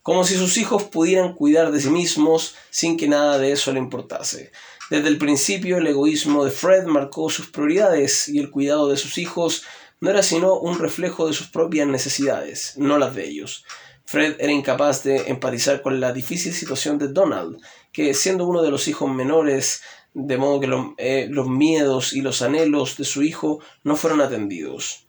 Como 0.03 0.25
si 0.25 0.37
sus 0.37 0.57
hijos 0.57 0.85
pudieran 0.85 1.35
cuidar 1.35 1.71
de 1.71 1.81
sí 1.81 1.91
mismos 1.91 2.57
sin 2.71 2.97
que 2.97 3.09
nada 3.09 3.39
de 3.39 3.53
eso 3.53 3.73
le 3.73 3.79
importase. 3.79 4.53
Desde 4.91 5.09
el 5.09 5.19
principio 5.19 5.79
el 5.79 5.87
egoísmo 5.87 6.45
de 6.45 6.51
Fred 6.51 6.85
marcó 6.85 7.29
sus 7.29 7.51
prioridades 7.51 8.27
y 8.29 8.39
el 8.39 8.51
cuidado 8.51 8.89
de 8.89 8.97
sus 8.97 9.19
hijos 9.19 9.65
no 10.01 10.11
era 10.11 10.23
sino 10.23 10.59
un 10.59 10.79
reflejo 10.79 11.27
de 11.27 11.35
sus 11.35 11.49
propias 11.49 11.87
necesidades, 11.87 12.75
no 12.77 12.99
las 12.99 13.15
de 13.15 13.27
ellos. 13.27 13.65
Fred 14.07 14.37
era 14.39 14.53
incapaz 14.53 15.03
de 15.03 15.29
empatizar 15.29 15.81
con 15.83 16.01
la 16.01 16.13
difícil 16.13 16.53
situación 16.53 16.99
de 16.99 17.09
Donald, 17.09 17.59
que 17.93 18.13
siendo 18.13 18.47
uno 18.47 18.63
de 18.63 18.71
los 18.71 18.87
hijos 18.89 19.11
menores, 19.11 19.83
de 20.15 20.39
modo 20.39 20.61
que 20.61 20.95
eh, 20.99 21.27
los 21.29 21.49
miedos 21.49 22.13
y 22.13 22.23
los 22.23 22.41
anhelos 22.41 22.97
de 22.97 23.05
su 23.05 23.23
hijo 23.23 23.61
no 23.83 23.97
fueron 23.97 24.21
atendidos. 24.21 25.07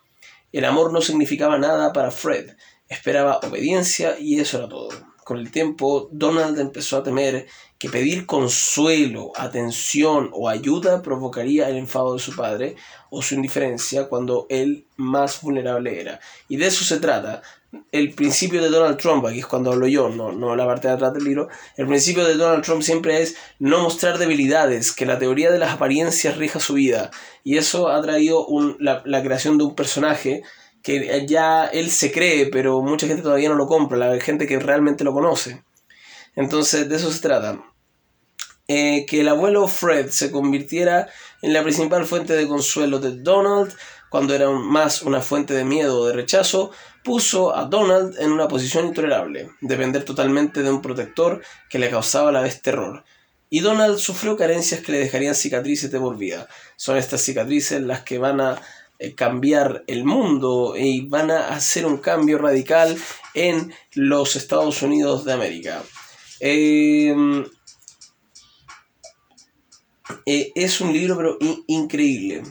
El 0.52 0.66
amor 0.66 0.92
no 0.92 1.02
significaba 1.02 1.58
nada 1.58 1.94
para 1.94 2.12
Fred, 2.12 2.52
esperaba 2.90 3.40
obediencia 3.44 4.18
y 4.20 4.40
eso 4.40 4.58
era 4.58 4.68
todo. 4.68 5.15
Con 5.26 5.40
el 5.40 5.50
tiempo, 5.50 6.08
Donald 6.12 6.60
empezó 6.60 6.98
a 6.98 7.04
temer 7.04 7.48
que 7.80 7.90
pedir 7.90 8.28
consuelo, 8.28 9.32
atención 9.36 10.30
o 10.32 10.48
ayuda 10.48 11.02
provocaría 11.02 11.68
el 11.68 11.78
enfado 11.78 12.14
de 12.14 12.20
su 12.20 12.36
padre 12.36 12.76
o 13.10 13.24
su 13.24 13.34
indiferencia 13.34 14.08
cuando 14.08 14.46
él 14.52 14.86
más 14.98 15.42
vulnerable 15.42 16.00
era. 16.00 16.20
Y 16.48 16.58
de 16.58 16.68
eso 16.68 16.86
se 16.86 17.00
trata. 17.00 17.42
El 17.92 18.14
principio 18.14 18.62
de 18.62 18.70
Donald 18.70 18.98
Trump, 18.98 19.26
aquí 19.26 19.40
es 19.40 19.48
cuando 19.48 19.72
hablo 19.72 19.88
yo, 19.88 20.10
no, 20.10 20.32
no 20.32 20.56
la 20.56 20.68
parte 20.68 20.90
de 20.90 20.94
atrás 20.94 21.16
del 21.16 21.24
libro, 21.24 21.50
el 21.76 21.88
principio 21.88 22.24
de 22.24 22.36
Donald 22.36 22.64
Trump 22.64 22.84
siempre 22.84 23.24
es 23.24 23.36
no 23.58 23.80
mostrar 23.80 24.20
debilidades, 24.20 24.92
que 24.92 25.08
la 25.08 25.18
teoría 25.18 25.50
de 25.50 25.58
las 25.58 25.74
apariencias 25.74 26.38
rija 26.38 26.60
su 26.60 26.76
vida. 26.76 27.10
Y 27.44 27.58
eso 27.58 27.90
ha 27.90 28.00
traído 28.04 28.46
la, 28.78 29.02
la 29.06 29.24
creación 29.24 29.58
de 29.58 29.64
un 29.64 29.74
personaje 29.74 30.44
que 30.86 31.26
ya 31.28 31.66
él 31.66 31.90
se 31.90 32.12
cree, 32.12 32.46
pero 32.46 32.84
mucha 32.84 33.08
gente 33.08 33.24
todavía 33.24 33.50
no 33.50 33.56
lo 33.56 33.66
compra, 33.66 33.98
la 33.98 34.20
gente 34.22 34.46
que 34.46 34.60
realmente 34.60 35.04
lo 35.04 35.14
conoce. 35.14 35.64
Entonces, 36.36 36.88
de 36.88 36.96
eso 36.98 37.12
se 37.12 37.22
trata. 37.22 37.60
Eh, 38.68 39.08
que 39.08 39.22
el 39.22 39.28
abuelo 39.28 39.68
Fred 39.68 40.10
se 40.10 40.30
convirtiera 40.30 41.10
en 41.42 41.54
la 41.54 41.64
principal 41.64 42.06
fuente 42.06 42.34
de 42.34 42.48
consuelo 42.48 43.00
de 43.00 43.18
Donald, 43.18 43.74
cuando 44.12 44.36
era 44.36 44.48
más 44.52 45.02
una 45.02 45.22
fuente 45.22 45.56
de 45.56 45.66
miedo 45.66 46.02
o 46.02 46.06
de 46.06 46.14
rechazo, 46.14 46.70
puso 47.04 47.56
a 47.56 47.66
Donald 47.66 48.16
en 48.20 48.32
una 48.32 48.48
posición 48.48 48.86
intolerable, 48.86 49.50
depender 49.62 50.04
totalmente 50.04 50.62
de 50.62 50.70
un 50.70 50.84
protector 50.84 51.42
que 51.68 51.80
le 51.80 51.90
causaba 51.90 52.30
a 52.30 52.32
la 52.32 52.42
vez 52.42 52.62
terror. 52.62 53.04
Y 53.50 53.62
Donald 53.62 53.98
sufrió 53.98 54.38
carencias 54.38 54.82
que 54.82 54.92
le 54.92 55.00
dejarían 55.00 55.34
cicatrices 55.34 55.90
de 55.90 56.00
por 56.00 56.16
vida. 56.16 56.48
Son 56.76 56.96
estas 56.96 57.22
cicatrices 57.22 57.82
las 57.82 58.02
que 58.02 58.20
van 58.20 58.40
a 58.40 58.62
cambiar 59.16 59.84
el 59.88 60.06
mundo 60.06 60.76
y 60.78 61.08
van 61.08 61.32
a 61.32 61.50
hacer 61.50 61.86
un 61.86 61.98
cambio 61.98 62.38
radical 62.38 62.98
en 63.34 63.74
los 63.94 64.36
Estados 64.36 64.82
Unidos 64.82 65.26
de 65.26 65.34
América. 65.34 65.84
Em, 66.40 67.46
eh, 70.26 70.52
es 70.56 70.82
un 70.82 70.94
libro 70.94 71.18
pero 71.18 71.38
increíble. 71.68 72.44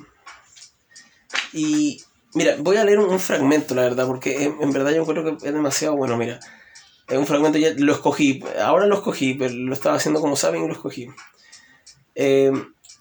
Y 1.52 2.02
mira, 2.34 2.56
voy 2.58 2.76
a 2.76 2.84
leer 2.84 2.98
un, 2.98 3.20
fragmento, 3.20 3.74
la 3.74 3.82
verdad, 3.82 4.06
porque 4.06 4.44
en, 4.44 4.72
verdad 4.72 4.92
yo 4.92 5.06
creo 5.06 5.24
que 5.24 5.46
es 5.46 5.54
demasiado 5.54 5.96
bueno. 5.96 6.16
Mira, 6.16 6.40
es 7.08 7.18
un 7.18 7.26
fragmento, 7.26 7.58
ya 7.58 7.72
lo 7.76 7.92
escogí, 7.92 8.42
ahora 8.60 8.86
lo 8.86 8.96
escogí, 8.96 9.34
pero 9.34 9.54
lo 9.54 9.72
estaba 9.72 9.96
haciendo 9.96 10.20
como 10.20 10.36
saben 10.36 10.64
y 10.64 10.68
lo 10.68 10.74
escogí. 10.74 11.08
Eh, 12.14 12.52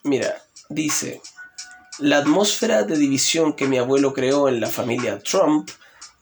mira, 0.03 0.41
dice, 0.69 1.21
la 1.99 2.17
atmósfera 2.17 2.83
de 2.83 2.97
división 2.97 3.53
que 3.53 3.67
mi 3.67 3.77
abuelo 3.77 4.13
creó 4.13 4.49
en 4.49 4.59
la 4.59 4.67
familia 4.67 5.19
Trump 5.19 5.69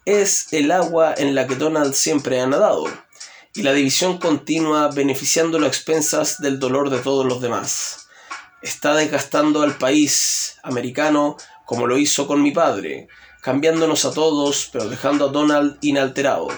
es 0.05 0.51
el 0.51 0.71
agua 0.71 1.13
en 1.17 1.33
la 1.33 1.47
que 1.47 1.55
Donald 1.55 1.93
siempre 1.93 2.41
ha 2.41 2.47
nadado, 2.47 2.85
y 3.55 3.63
la 3.63 3.71
división 3.71 4.17
continua 4.17 4.89
beneficiándolo 4.89 5.65
a 5.65 5.69
expensas 5.69 6.41
del 6.41 6.59
dolor 6.59 6.89
de 6.89 6.99
todos 6.99 7.25
los 7.25 7.41
demás. 7.41 8.07
Está 8.61 8.95
desgastando 8.95 9.61
al 9.61 9.77
país 9.77 10.57
americano 10.63 11.37
como 11.65 11.87
lo 11.87 11.97
hizo 11.97 12.27
con 12.27 12.41
mi 12.41 12.51
padre, 12.51 13.07
cambiándonos 13.41 14.03
a 14.03 14.13
todos, 14.13 14.69
pero 14.73 14.89
dejando 14.89 15.29
a 15.29 15.31
Donald 15.31 15.77
inalterado. 15.81 16.49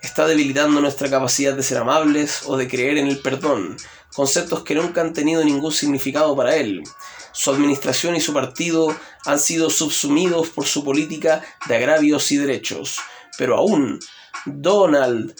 Está 0.00 0.26
debilitando 0.26 0.80
nuestra 0.80 1.10
capacidad 1.10 1.54
de 1.54 1.62
ser 1.62 1.78
amables 1.78 2.42
o 2.46 2.56
de 2.56 2.68
creer 2.68 2.96
en 2.96 3.08
el 3.08 3.18
perdón, 3.18 3.76
conceptos 4.14 4.62
que 4.62 4.74
nunca 4.74 5.02
han 5.02 5.12
tenido 5.12 5.44
ningún 5.44 5.72
significado 5.72 6.34
para 6.34 6.56
él. 6.56 6.82
Su 7.36 7.50
administración 7.50 8.16
y 8.16 8.20
su 8.22 8.32
partido 8.32 8.96
han 9.26 9.38
sido 9.38 9.68
subsumidos 9.68 10.48
por 10.48 10.64
su 10.64 10.82
política 10.82 11.44
de 11.68 11.76
agravios 11.76 12.32
y 12.32 12.38
derechos. 12.38 12.96
Pero 13.36 13.58
aún, 13.58 14.00
Donald, 14.46 15.34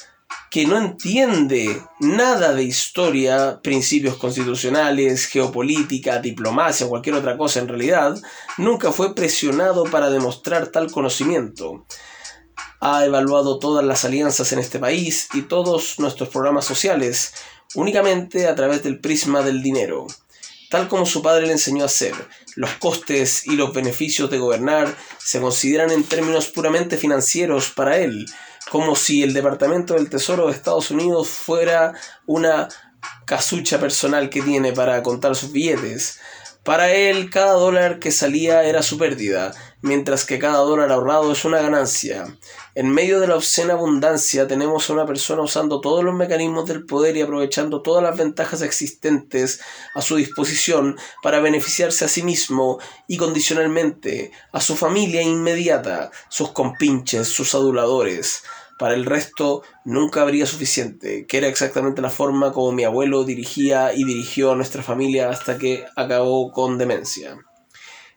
que 0.51 0.67
no 0.67 0.77
entiende 0.77 1.83
nada 1.99 2.53
de 2.53 2.65
historia, 2.65 3.61
principios 3.63 4.17
constitucionales, 4.17 5.25
geopolítica, 5.25 6.19
diplomacia 6.19 6.85
o 6.85 6.91
cualquier 6.91 7.17
otra 7.17 7.39
cosa 7.39 7.61
en 7.61 7.69
realidad, 7.69 8.21
nunca 8.59 8.93
fue 8.93 9.15
presionado 9.15 9.85
para 9.85 10.11
demostrar 10.11 10.67
tal 10.67 10.93
conocimiento. 10.93 11.87
Ha 12.79 13.07
evaluado 13.07 13.59
todas 13.59 13.87
las 13.87 14.05
alianzas 14.05 14.53
en 14.53 14.59
este 14.59 14.79
país 14.79 15.31
y 15.33 15.43
todos 15.43 15.99
nuestros 15.99 16.29
programas 16.29 16.67
sociales 16.67 17.33
únicamente 17.75 18.47
a 18.49 18.55
través 18.55 18.83
del 18.83 19.01
prisma 19.01 19.41
del 19.41 19.63
dinero 19.63 20.07
tal 20.71 20.89
como 20.89 21.07
su 21.07 21.23
padre 21.23 21.47
le 21.47 21.53
enseñó 21.53 21.83
a 21.83 21.87
hacer. 21.87 22.15
Los 22.55 22.71
costes 22.75 23.47
y 23.47 23.57
los 23.57 23.73
beneficios 23.73 24.31
de 24.31 24.39
gobernar 24.39 24.95
se 25.19 25.41
consideran 25.41 25.91
en 25.91 26.05
términos 26.05 26.49
puramente 26.49 26.97
financieros 26.97 27.71
para 27.71 27.99
él, 27.99 28.27
como 28.71 28.97
si 28.97 29.23
el 29.23 29.33
Departamento 29.33 29.95
del 29.95 30.11
Tesoro 30.11 30.47
de 30.47 30.53
Estados 30.53 30.91
Unidos 30.91 31.29
fuera 31.29 31.95
una 32.27 32.69
casucha 33.27 33.79
personal 33.79 34.31
que 34.31 34.43
tiene 34.43 34.73
para 34.73 35.03
contar 35.03 35.37
sus 35.37 35.53
billetes. 35.53 36.19
Para 36.63 36.91
él, 36.91 37.31
cada 37.31 37.53
dólar 37.53 38.01
que 38.01 38.11
salía 38.11 38.65
era 38.65 38.83
su 38.83 38.99
pérdida, 38.99 39.53
mientras 39.83 40.25
que 40.25 40.39
cada 40.39 40.59
dólar 40.59 40.91
ahorrado 40.91 41.33
es 41.33 41.45
una 41.45 41.61
ganancia. 41.61 42.27
En 42.75 42.91
medio 42.91 43.21
de 43.21 43.27
la 43.27 43.37
obscena 43.37 43.75
abundancia 43.75 44.47
tenemos 44.47 44.89
a 44.89 44.93
una 44.93 45.07
persona 45.07 45.43
usando 45.43 45.81
todos 45.81 46.05
los 46.05 46.15
mecanismos 46.15 46.67
del 46.67 46.85
poder 46.85 47.17
y 47.17 47.23
aprovechando 47.23 47.83
todas 47.83 48.03
las 48.03 48.17
ventajas 48.17 48.63
existentes 48.63 49.61
a 49.95 50.03
su 50.03 50.17
disposición 50.17 50.97
para 51.23 51.41
beneficiarse 51.41 52.05
a 52.05 52.09
sí 52.09 52.23
mismo 52.23 52.79
y 53.07 53.17
condicionalmente 53.17 54.33
a 54.53 54.61
su 54.61 54.77
familia 54.77 55.23
inmediata, 55.23 56.11
sus 56.29 56.51
compinches, 56.53 57.29
sus 57.29 57.55
aduladores. 57.55 58.43
Para 58.79 58.95
el 58.95 59.07
resto 59.07 59.63
nunca 59.87 60.21
habría 60.21 60.45
suficiente, 60.45 61.27
que 61.27 61.39
era 61.39 61.49
exactamente 61.49 62.03
la 62.03 62.11
forma 62.11 62.53
como 62.53 62.73
mi 62.73 62.85
abuelo 62.85 63.25
dirigía 63.25 63.95
y 63.95 64.05
dirigió 64.05 64.53
a 64.53 64.57
nuestra 64.57 64.83
familia 64.83 65.31
hasta 65.31 65.57
que 65.57 65.87
acabó 65.97 66.53
con 66.53 66.77
demencia. 66.77 67.39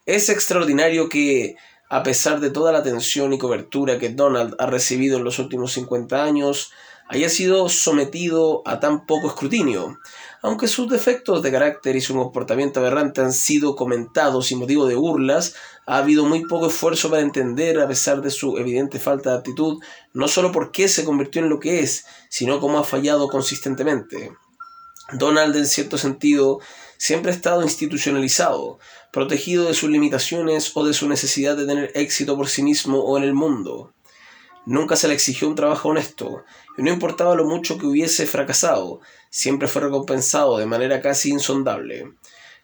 Es 0.09 0.29
extraordinario 0.29 1.07
que, 1.07 1.55
a 1.87 2.01
pesar 2.01 2.39
de 2.39 2.49
toda 2.49 2.71
la 2.71 2.79
atención 2.79 3.31
y 3.31 3.37
cobertura 3.37 3.99
que 3.99 4.09
Donald 4.09 4.55
ha 4.57 4.65
recibido 4.65 5.19
en 5.19 5.23
los 5.23 5.37
últimos 5.37 5.73
50 5.73 6.23
años, 6.23 6.71
haya 7.09 7.29
sido 7.29 7.69
sometido 7.69 8.63
a 8.65 8.79
tan 8.79 9.05
poco 9.05 9.27
escrutinio. 9.27 9.99
Aunque 10.41 10.67
sus 10.67 10.89
defectos 10.89 11.43
de 11.43 11.51
carácter 11.51 11.95
y 11.95 12.01
su 12.01 12.15
comportamiento 12.15 12.79
aberrante 12.79 13.21
han 13.21 13.31
sido 13.31 13.75
comentados 13.75 14.51
y 14.51 14.55
motivo 14.55 14.87
de 14.87 14.95
burlas, 14.95 15.53
ha 15.85 15.97
habido 15.97 16.25
muy 16.25 16.43
poco 16.47 16.69
esfuerzo 16.69 17.11
para 17.11 17.21
entender, 17.21 17.79
a 17.79 17.87
pesar 17.87 18.23
de 18.23 18.31
su 18.31 18.57
evidente 18.57 18.97
falta 18.97 19.29
de 19.29 19.37
actitud, 19.37 19.77
no 20.13 20.27
solo 20.27 20.51
por 20.51 20.71
qué 20.71 20.87
se 20.87 21.05
convirtió 21.05 21.43
en 21.43 21.49
lo 21.49 21.59
que 21.59 21.81
es, 21.81 22.07
sino 22.29 22.59
cómo 22.59 22.79
ha 22.79 22.83
fallado 22.83 23.27
consistentemente. 23.27 24.31
Donald, 25.13 25.55
en 25.55 25.67
cierto 25.67 25.99
sentido, 25.99 26.59
siempre 26.99 27.31
ha 27.31 27.33
estado 27.33 27.63
institucionalizado, 27.63 28.77
protegido 29.11 29.65
de 29.65 29.73
sus 29.73 29.89
limitaciones 29.89 30.71
o 30.75 30.85
de 30.85 30.93
su 30.93 31.07
necesidad 31.07 31.57
de 31.57 31.65
tener 31.65 31.91
éxito 31.95 32.35
por 32.37 32.49
sí 32.49 32.61
mismo 32.61 32.99
o 32.99 33.17
en 33.17 33.23
el 33.23 33.33
mundo. 33.33 33.93
Nunca 34.67 34.95
se 34.95 35.07
le 35.07 35.15
exigió 35.15 35.47
un 35.47 35.55
trabajo 35.55 35.89
honesto, 35.89 36.43
y 36.77 36.83
no 36.83 36.91
importaba 36.91 37.33
lo 37.33 37.45
mucho 37.45 37.77
que 37.77 37.87
hubiese 37.87 38.27
fracasado, 38.27 38.99
siempre 39.31 39.67
fue 39.67 39.81
recompensado 39.81 40.57
de 40.57 40.65
manera 40.67 41.01
casi 41.01 41.29
insondable 41.29 42.13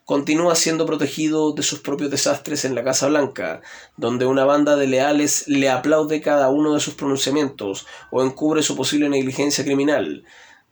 continúa 0.05 0.53
siendo 0.53 0.85
protegido 0.85 1.53
de 1.53 1.63
sus 1.63 1.79
propios 1.79 2.11
desastres 2.11 2.63
en 2.63 2.75
la 2.75 2.83
Casa 2.83 3.07
Blanca, 3.07 3.61
donde 3.97 4.27
una 4.27 4.45
banda 4.45 4.75
de 4.75 4.85
leales 4.85 5.47
le 5.47 5.67
aplaude 5.69 6.21
cada 6.21 6.49
uno 6.49 6.75
de 6.75 6.79
sus 6.79 6.93
pronunciamientos 6.93 7.87
o 8.11 8.23
encubre 8.23 8.61
su 8.61 8.75
posible 8.75 9.09
negligencia 9.09 9.65
criminal, 9.65 10.23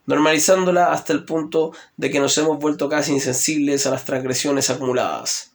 normalizándola 0.06 0.92
hasta 0.92 1.12
el 1.12 1.24
punto 1.24 1.72
de 1.96 2.10
que 2.10 2.20
nos 2.20 2.36
hemos 2.38 2.58
vuelto 2.58 2.88
casi 2.88 3.12
insensibles 3.12 3.86
a 3.86 3.90
las 3.90 4.04
transgresiones 4.04 4.70
acumuladas. 4.70 5.52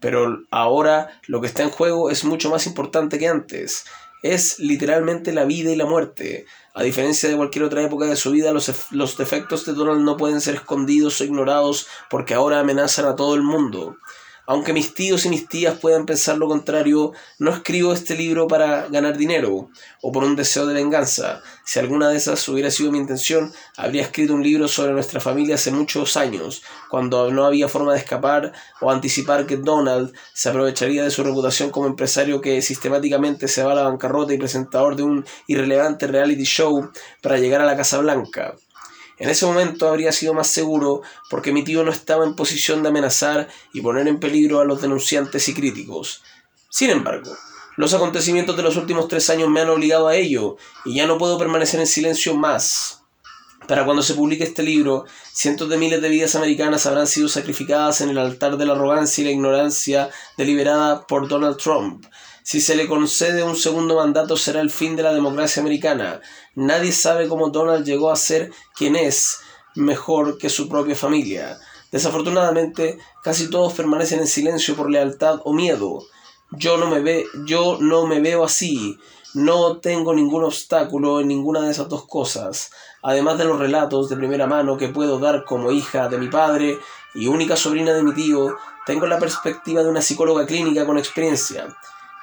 Pero 0.00 0.44
ahora 0.50 1.20
lo 1.26 1.40
que 1.40 1.46
está 1.46 1.62
en 1.62 1.70
juego 1.70 2.10
es 2.10 2.24
mucho 2.24 2.50
más 2.50 2.66
importante 2.66 3.18
que 3.18 3.28
antes. 3.28 3.84
Es 4.22 4.58
literalmente 4.58 5.32
la 5.32 5.44
vida 5.44 5.70
y 5.70 5.76
la 5.76 5.86
muerte, 5.86 6.46
a 6.74 6.82
diferencia 6.82 7.28
de 7.28 7.36
cualquier 7.36 7.64
otra 7.64 7.82
época 7.82 8.06
de 8.06 8.16
su 8.16 8.30
vida, 8.30 8.52
los, 8.52 8.70
los 8.90 9.16
defectos 9.16 9.64
de 9.64 9.72
Donald 9.72 10.02
no 10.02 10.16
pueden 10.16 10.40
ser 10.40 10.56
escondidos 10.56 11.20
o 11.20 11.24
ignorados 11.24 11.86
porque 12.08 12.34
ahora 12.34 12.60
amenazan 12.60 13.06
a 13.06 13.16
todo 13.16 13.34
el 13.34 13.42
mundo. 13.42 13.96
Aunque 14.50 14.72
mis 14.72 14.94
tíos 14.94 15.26
y 15.26 15.28
mis 15.28 15.46
tías 15.46 15.78
puedan 15.78 16.06
pensar 16.06 16.36
lo 16.36 16.48
contrario, 16.48 17.12
no 17.38 17.52
escribo 17.52 17.92
este 17.92 18.16
libro 18.16 18.48
para 18.48 18.88
ganar 18.88 19.16
dinero 19.16 19.68
o 20.02 20.10
por 20.10 20.24
un 20.24 20.34
deseo 20.34 20.66
de 20.66 20.74
venganza. 20.74 21.40
Si 21.64 21.78
alguna 21.78 22.08
de 22.08 22.16
esas 22.16 22.48
hubiera 22.48 22.68
sido 22.72 22.90
mi 22.90 22.98
intención, 22.98 23.52
habría 23.76 24.02
escrito 24.02 24.34
un 24.34 24.42
libro 24.42 24.66
sobre 24.66 24.92
nuestra 24.92 25.20
familia 25.20 25.54
hace 25.54 25.70
muchos 25.70 26.16
años, 26.16 26.64
cuando 26.88 27.30
no 27.30 27.44
había 27.44 27.68
forma 27.68 27.92
de 27.92 28.00
escapar 28.00 28.52
o 28.80 28.90
anticipar 28.90 29.46
que 29.46 29.56
Donald 29.56 30.12
se 30.34 30.48
aprovecharía 30.48 31.04
de 31.04 31.12
su 31.12 31.22
reputación 31.22 31.70
como 31.70 31.86
empresario 31.86 32.40
que 32.40 32.60
sistemáticamente 32.60 33.46
se 33.46 33.62
va 33.62 33.70
a 33.70 33.76
la 33.76 33.82
bancarrota 33.84 34.34
y 34.34 34.38
presentador 34.38 34.96
de 34.96 35.04
un 35.04 35.24
irrelevante 35.46 36.08
reality 36.08 36.42
show 36.42 36.90
para 37.22 37.38
llegar 37.38 37.60
a 37.60 37.66
la 37.66 37.76
Casa 37.76 37.98
Blanca. 37.98 38.56
En 39.20 39.28
ese 39.28 39.44
momento 39.44 39.86
habría 39.86 40.12
sido 40.12 40.32
más 40.32 40.46
seguro 40.46 41.02
porque 41.28 41.52
mi 41.52 41.62
tío 41.62 41.84
no 41.84 41.92
estaba 41.92 42.24
en 42.24 42.34
posición 42.34 42.82
de 42.82 42.88
amenazar 42.88 43.48
y 43.74 43.82
poner 43.82 44.08
en 44.08 44.18
peligro 44.18 44.60
a 44.60 44.64
los 44.64 44.80
denunciantes 44.80 45.46
y 45.50 45.54
críticos. 45.54 46.22
Sin 46.70 46.88
embargo, 46.88 47.30
los 47.76 47.92
acontecimientos 47.92 48.56
de 48.56 48.62
los 48.62 48.78
últimos 48.78 49.08
tres 49.08 49.28
años 49.28 49.50
me 49.50 49.60
han 49.60 49.68
obligado 49.68 50.08
a 50.08 50.16
ello 50.16 50.56
y 50.86 50.94
ya 50.94 51.06
no 51.06 51.18
puedo 51.18 51.36
permanecer 51.36 51.80
en 51.80 51.86
silencio 51.86 52.34
más. 52.34 53.02
Para 53.68 53.84
cuando 53.84 54.02
se 54.02 54.14
publique 54.14 54.44
este 54.44 54.62
libro, 54.62 55.04
cientos 55.34 55.68
de 55.68 55.76
miles 55.76 56.00
de 56.00 56.08
vidas 56.08 56.34
americanas 56.34 56.86
habrán 56.86 57.06
sido 57.06 57.28
sacrificadas 57.28 58.00
en 58.00 58.08
el 58.08 58.18
altar 58.18 58.56
de 58.56 58.64
la 58.64 58.72
arrogancia 58.72 59.20
y 59.20 59.26
la 59.26 59.32
ignorancia 59.32 60.08
deliberada 60.38 61.06
por 61.06 61.28
Donald 61.28 61.58
Trump. 61.58 62.06
Si 62.50 62.60
se 62.60 62.74
le 62.74 62.88
concede 62.88 63.44
un 63.44 63.54
segundo 63.54 63.94
mandato 63.94 64.36
será 64.36 64.60
el 64.60 64.70
fin 64.70 64.96
de 64.96 65.04
la 65.04 65.14
democracia 65.14 65.62
americana. 65.62 66.20
Nadie 66.56 66.90
sabe 66.90 67.28
cómo 67.28 67.50
Donald 67.50 67.86
llegó 67.86 68.10
a 68.10 68.16
ser 68.16 68.50
quien 68.74 68.96
es, 68.96 69.38
mejor 69.76 70.36
que 70.36 70.48
su 70.48 70.68
propia 70.68 70.96
familia. 70.96 71.60
Desafortunadamente, 71.92 72.98
casi 73.22 73.48
todos 73.50 73.74
permanecen 73.74 74.18
en 74.18 74.26
silencio 74.26 74.74
por 74.74 74.90
lealtad 74.90 75.38
o 75.44 75.52
miedo. 75.52 76.02
Yo 76.50 76.76
no 76.76 76.88
me 78.06 78.20
veo 78.20 78.42
así. 78.42 78.98
No 79.32 79.76
tengo 79.76 80.12
ningún 80.12 80.42
obstáculo 80.42 81.20
en 81.20 81.28
ninguna 81.28 81.60
de 81.60 81.70
esas 81.70 81.88
dos 81.88 82.04
cosas, 82.08 82.72
además 83.00 83.38
de 83.38 83.44
los 83.44 83.60
relatos 83.60 84.08
de 84.08 84.16
primera 84.16 84.48
mano 84.48 84.76
que 84.76 84.88
puedo 84.88 85.20
dar 85.20 85.44
como 85.44 85.70
hija 85.70 86.08
de 86.08 86.18
mi 86.18 86.26
padre 86.26 86.80
y 87.14 87.28
única 87.28 87.54
sobrina 87.54 87.92
de 87.92 88.02
mi 88.02 88.12
tío, 88.12 88.56
tengo 88.86 89.06
la 89.06 89.20
perspectiva 89.20 89.84
de 89.84 89.88
una 89.88 90.02
psicóloga 90.02 90.46
clínica 90.46 90.84
con 90.84 90.98
experiencia. 90.98 91.68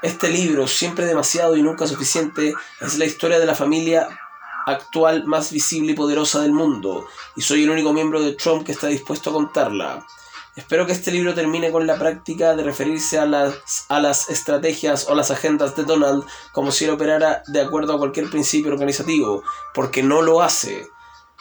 Este 0.03 0.29
libro, 0.29 0.67
siempre 0.67 1.07
demasiado 1.07 1.57
y 1.57 1.63
nunca 1.63 1.87
suficiente, 1.87 2.53
es 2.81 2.99
la 2.99 3.05
historia 3.05 3.39
de 3.39 3.47
la 3.47 3.55
familia 3.55 4.07
actual 4.67 5.25
más 5.25 5.51
visible 5.51 5.93
y 5.93 5.95
poderosa 5.95 6.41
del 6.41 6.51
mundo, 6.51 7.07
y 7.35 7.41
soy 7.41 7.63
el 7.63 7.71
único 7.71 7.93
miembro 7.93 8.21
de 8.21 8.33
Trump 8.33 8.63
que 8.63 8.73
está 8.73 8.87
dispuesto 8.87 9.31
a 9.31 9.33
contarla. 9.33 10.05
Espero 10.55 10.85
que 10.85 10.91
este 10.91 11.11
libro 11.11 11.33
termine 11.33 11.71
con 11.71 11.87
la 11.87 11.97
práctica 11.97 12.55
de 12.55 12.63
referirse 12.63 13.17
a 13.17 13.25
las, 13.25 13.55
a 13.89 13.99
las 13.99 14.29
estrategias 14.29 15.07
o 15.09 15.15
las 15.15 15.31
agendas 15.31 15.75
de 15.75 15.83
Donald 15.83 16.25
como 16.51 16.71
si 16.71 16.85
él 16.85 16.91
operara 16.91 17.41
de 17.47 17.61
acuerdo 17.61 17.93
a 17.93 17.97
cualquier 17.97 18.29
principio 18.29 18.71
organizativo, 18.71 19.43
porque 19.73 20.03
no 20.03 20.21
lo 20.21 20.43
hace. 20.43 20.87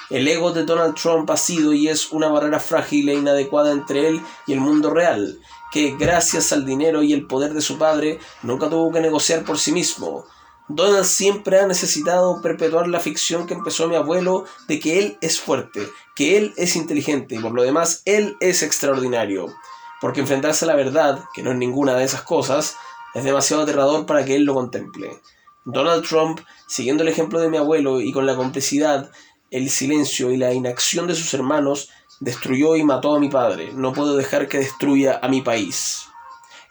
El 0.08 0.28
ego 0.28 0.52
de 0.52 0.64
Donald 0.64 0.94
Trump 0.94 1.28
ha 1.30 1.36
sido 1.36 1.72
y 1.72 1.88
es 1.88 2.12
una 2.12 2.28
barrera 2.28 2.60
frágil 2.60 3.08
e 3.08 3.14
inadecuada 3.14 3.72
entre 3.72 4.08
él 4.08 4.22
y 4.46 4.52
el 4.52 4.60
mundo 4.60 4.90
real, 4.90 5.40
que 5.76 5.94
gracias 5.94 6.54
al 6.54 6.64
dinero 6.64 7.02
y 7.02 7.12
el 7.12 7.26
poder 7.26 7.52
de 7.52 7.60
su 7.60 7.76
padre 7.76 8.18
nunca 8.42 8.70
tuvo 8.70 8.90
que 8.90 9.02
negociar 9.02 9.44
por 9.44 9.58
sí 9.58 9.72
mismo. 9.72 10.24
Donald 10.68 11.04
siempre 11.04 11.60
ha 11.60 11.66
necesitado 11.66 12.40
perpetuar 12.40 12.88
la 12.88 12.98
ficción 12.98 13.46
que 13.46 13.52
empezó 13.52 13.86
mi 13.86 13.94
abuelo 13.94 14.46
de 14.68 14.80
que 14.80 14.98
él 14.98 15.18
es 15.20 15.38
fuerte, 15.38 15.86
que 16.14 16.38
él 16.38 16.54
es 16.56 16.76
inteligente 16.76 17.34
y 17.34 17.40
por 17.40 17.52
lo 17.52 17.62
demás 17.62 18.00
él 18.06 18.38
es 18.40 18.62
extraordinario. 18.62 19.48
Porque 20.00 20.20
enfrentarse 20.20 20.64
a 20.64 20.68
la 20.68 20.76
verdad, 20.76 21.22
que 21.34 21.42
no 21.42 21.50
es 21.50 21.58
ninguna 21.58 21.94
de 21.94 22.04
esas 22.04 22.22
cosas, 22.22 22.78
es 23.12 23.22
demasiado 23.22 23.64
aterrador 23.64 24.06
para 24.06 24.24
que 24.24 24.34
él 24.34 24.44
lo 24.44 24.54
contemple. 24.54 25.20
Donald 25.66 26.06
Trump, 26.08 26.40
siguiendo 26.66 27.02
el 27.02 27.10
ejemplo 27.10 27.38
de 27.38 27.50
mi 27.50 27.58
abuelo 27.58 28.00
y 28.00 28.12
con 28.12 28.24
la 28.24 28.34
complicidad, 28.34 29.10
el 29.50 29.68
silencio 29.68 30.30
y 30.30 30.38
la 30.38 30.54
inacción 30.54 31.06
de 31.06 31.14
sus 31.14 31.34
hermanos, 31.34 31.90
destruyó 32.20 32.76
y 32.76 32.84
mató 32.84 33.14
a 33.14 33.20
mi 33.20 33.28
padre. 33.28 33.70
No 33.72 33.92
puedo 33.92 34.16
dejar 34.16 34.48
que 34.48 34.58
destruya 34.58 35.20
a 35.22 35.28
mi 35.28 35.42
país. 35.42 36.06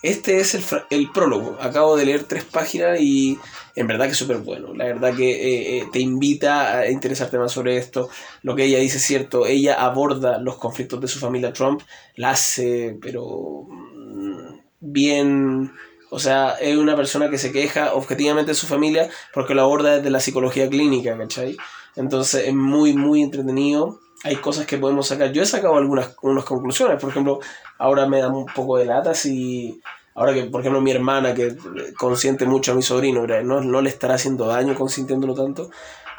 Este 0.01 0.37
es 0.37 0.55
el, 0.91 1.11
prólogo. 1.11 1.57
Acabo 1.59 1.95
de 1.95 2.05
leer 2.05 2.25
tres 2.25 2.43
páginas 2.43 2.99
y 2.99 3.39
en 3.75 3.87
verdad 3.87 4.05
que 4.05 4.11
es 4.11 4.17
súper 4.17 4.37
bueno. 4.37 4.73
La 4.75 4.85
verdad 4.85 5.15
que 5.15 5.31
eh, 5.31 5.77
eh, 5.77 5.87
te 5.91 5.99
invita 5.99 6.77
a 6.77 6.91
interesarte 6.91 7.39
más 7.39 7.51
sobre 7.51 7.77
esto. 7.77 8.09
Lo 8.43 8.55
que 8.55 8.65
ella 8.65 8.77
dice 8.77 8.97
es 8.97 9.03
cierto. 9.03 9.47
Ella 9.47 9.83
aborda 9.83 10.37
los 10.37 10.57
conflictos 10.57 11.01
de 11.01 11.07
su 11.07 11.17
familia 11.17 11.53
Trump. 11.53 11.81
La 12.15 12.31
hace, 12.31 12.97
pero 13.01 13.65
mm, 13.67 14.59
bien... 14.79 15.71
O 16.11 16.19
sea, 16.19 16.51
es 16.61 16.77
una 16.77 16.95
persona 16.95 17.29
que 17.31 17.39
se 17.39 17.51
queja 17.51 17.93
objetivamente 17.93 18.51
de 18.51 18.55
su 18.55 18.67
familia 18.67 19.09
porque 19.33 19.55
lo 19.55 19.63
aborda 19.63 19.97
desde 19.97 20.11
la 20.11 20.19
psicología 20.19 20.69
clínica, 20.69 21.17
¿cachai? 21.17 21.57
Entonces 21.95 22.47
es 22.47 22.53
muy, 22.53 22.93
muy 22.93 23.23
entretenido 23.23 23.99
hay 24.23 24.37
cosas 24.37 24.65
que 24.65 24.77
podemos 24.77 25.07
sacar. 25.07 25.31
Yo 25.31 25.43
he 25.43 25.45
sacado 25.45 25.75
algunas, 25.75 26.07
algunas 26.07 26.45
conclusiones, 26.45 26.99
por 26.99 27.09
ejemplo, 27.09 27.39
ahora 27.77 28.07
me 28.07 28.19
da 28.19 28.29
un 28.29 28.45
poco 28.45 28.77
de 28.77 28.85
lata 28.85 29.13
si, 29.13 29.81
ahora 30.15 30.33
que, 30.33 30.45
por 30.45 30.61
ejemplo, 30.61 30.81
mi 30.81 30.91
hermana, 30.91 31.33
que 31.33 31.55
consiente 31.97 32.45
mucho 32.45 32.71
a 32.71 32.75
mi 32.75 32.81
sobrino, 32.81 33.27
no, 33.43 33.61
no 33.61 33.81
le 33.81 33.89
estará 33.89 34.15
haciendo 34.15 34.47
daño 34.47 34.75
consintiéndolo 34.75 35.33
tanto. 35.33 35.69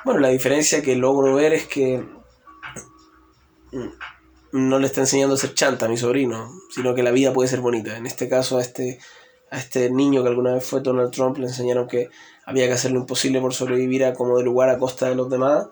Bueno, 0.04 0.20
la 0.20 0.28
diferencia 0.28 0.82
que 0.82 0.94
logro 0.94 1.34
ver 1.34 1.52
es 1.52 1.66
que 1.66 2.04
no 4.52 4.78
le 4.78 4.86
está 4.86 5.00
enseñando 5.00 5.34
a 5.34 5.38
ser 5.38 5.54
chanta 5.54 5.86
a 5.86 5.88
mi 5.88 5.96
sobrino, 5.96 6.50
sino 6.70 6.94
que 6.94 7.02
la 7.02 7.10
vida 7.10 7.32
puede 7.32 7.48
ser 7.48 7.60
bonita. 7.60 7.96
En 7.96 8.06
este 8.06 8.28
caso, 8.28 8.58
a 8.58 8.60
este, 8.60 9.00
a 9.50 9.58
este 9.58 9.90
niño 9.90 10.22
que 10.22 10.28
alguna 10.28 10.54
vez 10.54 10.64
fue 10.64 10.80
Donald 10.80 11.10
Trump, 11.10 11.38
le 11.38 11.46
enseñaron 11.46 11.88
que 11.88 12.08
había 12.44 12.66
que 12.66 12.74
hacer 12.74 12.92
lo 12.92 13.00
imposible 13.00 13.40
por 13.40 13.52
sobrevivir 13.52 14.04
a 14.04 14.14
como 14.14 14.38
de 14.38 14.44
lugar 14.44 14.68
a 14.68 14.78
costa 14.78 15.08
de 15.08 15.16
los 15.16 15.28
demás 15.28 15.66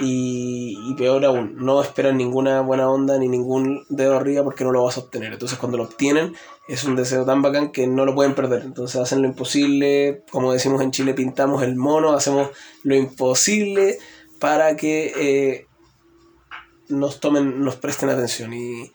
y, 0.00 0.94
peor 0.96 1.24
aún, 1.24 1.56
no 1.56 1.82
esperan 1.82 2.16
ninguna 2.16 2.62
buena 2.62 2.88
onda 2.88 3.18
ni 3.18 3.28
ningún 3.28 3.84
dedo 3.88 4.16
arriba 4.16 4.42
porque 4.42 4.64
no 4.64 4.72
lo 4.72 4.82
vas 4.82 4.96
a 4.96 5.00
obtener. 5.00 5.32
Entonces 5.32 5.58
cuando 5.58 5.76
lo 5.76 5.84
obtienen 5.84 6.34
es 6.68 6.84
un 6.84 6.96
deseo 6.96 7.24
tan 7.24 7.42
bacán 7.42 7.70
que 7.70 7.86
no 7.86 8.06
lo 8.06 8.14
pueden 8.14 8.34
perder. 8.34 8.62
Entonces 8.62 9.00
hacen 9.00 9.22
lo 9.22 9.28
imposible, 9.28 10.24
como 10.30 10.52
decimos 10.52 10.80
en 10.82 10.90
Chile, 10.90 11.14
pintamos 11.14 11.62
el 11.62 11.76
mono, 11.76 12.12
hacemos 12.12 12.50
lo 12.82 12.94
imposible 12.94 13.98
para 14.38 14.76
que 14.76 15.12
eh, 15.16 15.66
nos 16.88 17.20
tomen, 17.20 17.62
nos 17.62 17.76
presten 17.76 18.08
atención. 18.08 18.54
Y, 18.54 18.92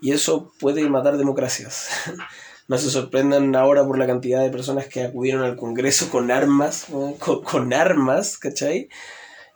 y 0.00 0.12
eso 0.12 0.52
puede 0.58 0.88
matar 0.88 1.18
democracias. 1.18 1.88
no 2.68 2.78
se 2.78 2.90
sorprendan 2.90 3.54
ahora 3.54 3.84
por 3.84 3.98
la 3.98 4.06
cantidad 4.06 4.40
de 4.40 4.50
personas 4.50 4.86
que 4.86 5.04
acudieron 5.04 5.42
al 5.42 5.56
Congreso 5.56 6.08
con 6.10 6.30
armas, 6.30 6.86
con, 7.18 7.42
con 7.42 7.72
armas, 7.74 8.38
¿cachai? 8.38 8.88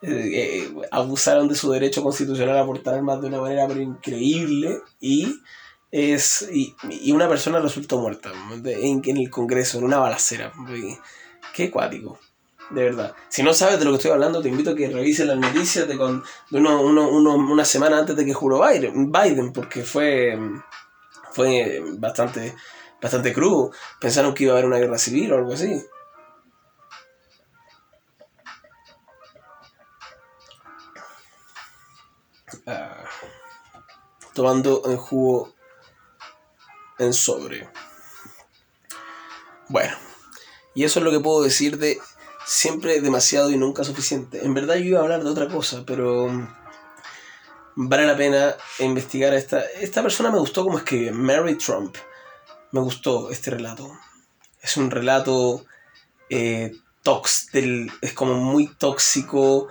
Eh, 0.03 0.73
abusaron 0.91 1.47
de 1.47 1.55
su 1.55 1.71
derecho 1.71 2.03
constitucional 2.03 2.57
a 2.57 2.65
portar 2.65 2.95
armas 2.95 3.21
de 3.21 3.29
una 3.29 3.41
manera 3.41 3.69
pero 3.69 3.83
increíble 3.83 4.81
y 4.99 5.41
es 5.91 6.49
y, 6.51 6.75
una 7.13 7.29
persona 7.29 7.61
resultó 7.61 7.99
muerta 7.99 8.33
en, 8.53 9.03
en, 9.05 9.17
el 9.19 9.31
Congreso, 9.31 9.79
en 9.79 9.85
una 9.85 9.99
balacera. 9.99 10.53
Qué 11.55 11.71
cuático, 11.71 12.19
de 12.71 12.85
verdad. 12.85 13.15
Si 13.29 13.43
no 13.43 13.53
sabes 13.53 13.79
de 13.79 13.85
lo 13.85 13.91
que 13.91 13.97
estoy 13.97 14.13
hablando, 14.13 14.41
te 14.41 14.49
invito 14.49 14.71
a 14.71 14.75
que 14.75 14.89
revises 14.89 15.27
las 15.27 15.39
noticias 15.39 15.87
de, 15.87 15.97
con, 15.99 16.23
uno, 16.53 16.81
uno, 16.81 17.09
uno, 17.09 17.35
una 17.35 17.65
semana 17.65 17.99
antes 17.99 18.17
de 18.17 18.25
que 18.25 18.33
juró 18.33 18.67
Biden, 18.67 19.13
Biden 19.13 19.53
porque 19.53 19.83
fue, 19.83 20.39
fue 21.33 21.83
bastante, 21.99 22.55
bastante 23.03 23.33
crudo. 23.33 23.73
Pensaron 24.01 24.33
que 24.33 24.45
iba 24.45 24.53
a 24.55 24.57
haber 24.57 24.67
una 24.67 24.79
guerra 24.79 24.99
civil 24.99 25.33
o 25.33 25.37
algo 25.37 25.53
así. 25.53 25.83
Tomando 34.35 34.83
el 34.87 34.97
jugo 34.97 35.55
en 36.99 37.13
sobre. 37.13 37.69
Bueno, 39.69 39.97
y 40.75 40.85
eso 40.85 40.99
es 40.99 41.05
lo 41.05 41.11
que 41.11 41.21
puedo 41.21 41.43
decir 41.43 41.79
de 41.79 41.99
siempre 42.45 43.01
demasiado 43.01 43.51
y 43.51 43.57
nunca 43.57 43.85
suficiente. 43.85 44.45
En 44.45 44.55
verdad 44.55 44.77
yo 44.77 44.85
iba 44.85 45.01
a 45.01 45.03
hablar 45.03 45.23
de 45.23 45.31
otra 45.31 45.49
cosa, 45.49 45.85
pero 45.87 46.29
vale 47.77 48.07
la 48.07 48.17
pena 48.17 48.55
investigar 48.81 49.33
a 49.33 49.39
esta. 49.39 49.61
Esta 49.61 50.03
persona 50.03 50.31
me 50.31 50.39
gustó 50.39 50.65
como 50.65 50.79
escribe, 50.79 51.13
Mary 51.13 51.57
Trump. 51.57 51.97
Me 52.73 52.81
gustó 52.81 53.31
este 53.31 53.51
relato. 53.51 53.97
Es 54.61 54.77
un 54.77 54.91
relato 54.91 55.65
eh, 56.29 56.73
tox, 57.03 57.51
del, 57.53 57.91
es 58.01 58.13
como 58.13 58.35
muy 58.35 58.67
tóxico, 58.67 59.69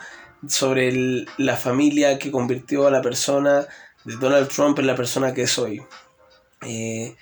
sobre 0.47 1.25
la 1.37 1.57
familia 1.57 2.17
que 2.17 2.31
convirtió 2.31 2.87
a 2.87 2.91
la 2.91 3.01
persona 3.01 3.67
de 4.03 4.15
Donald 4.15 4.47
Trump 4.49 4.79
en 4.79 4.87
la 4.87 4.95
persona 4.95 5.33
que 5.33 5.43
es 5.43 5.57
hoy. 5.57 5.81
Eh, 6.61 7.15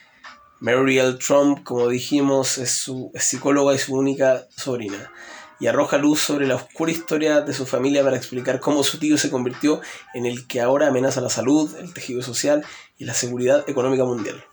Mary 0.59 0.97
L. 0.97 1.13
Trump, 1.13 1.63
como 1.63 1.87
dijimos, 1.87 2.57
es 2.57 2.71
su 2.71 3.11
psicóloga 3.13 3.75
y 3.75 3.77
su 3.77 3.95
única 3.95 4.47
sobrina. 4.55 5.11
Y 5.59 5.67
arroja 5.67 5.97
luz 5.97 6.19
sobre 6.21 6.47
la 6.47 6.55
oscura 6.55 6.91
historia 6.91 7.41
de 7.41 7.53
su 7.53 7.65
familia 7.65 8.03
para 8.03 8.17
explicar 8.17 8.59
cómo 8.59 8.83
su 8.83 8.99
tío 8.99 9.17
se 9.17 9.29
convirtió 9.29 9.81
en 10.13 10.25
el 10.25 10.47
que 10.47 10.61
ahora 10.61 10.87
amenaza 10.87 11.21
la 11.21 11.29
salud, 11.29 11.75
el 11.79 11.93
tejido 11.93 12.21
social 12.21 12.63
y 12.97 13.05
la 13.05 13.13
seguridad 13.13 13.67
económica 13.67 14.03
mundial. 14.03 14.43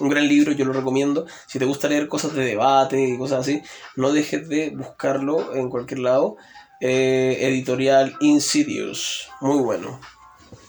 Un 0.00 0.08
gran 0.08 0.28
libro, 0.28 0.52
yo 0.52 0.64
lo 0.64 0.72
recomiendo. 0.72 1.26
Si 1.46 1.58
te 1.58 1.64
gusta 1.64 1.88
leer 1.88 2.08
cosas 2.08 2.34
de 2.34 2.44
debate 2.44 3.00
y 3.00 3.18
cosas 3.18 3.40
así, 3.40 3.62
no 3.96 4.12
dejes 4.12 4.48
de 4.48 4.70
buscarlo 4.70 5.54
en 5.54 5.70
cualquier 5.70 6.00
lado. 6.00 6.36
Eh, 6.80 7.38
editorial 7.40 8.16
Insidious. 8.20 9.28
Muy 9.40 9.58
bueno. 9.58 10.00